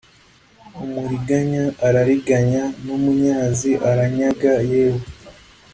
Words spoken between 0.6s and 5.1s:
umuriganya arariganya n umunyazi aranyaga Yewe